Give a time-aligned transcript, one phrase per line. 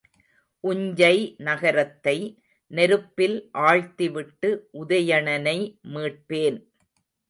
[0.63, 1.35] உஞ்சை
[1.37, 2.15] நகரத்தை
[2.71, 4.51] நெருப்பில் ஆழ்த்திவிட்டு
[4.81, 5.57] உதயணனை
[5.93, 6.59] மீட்பேன்.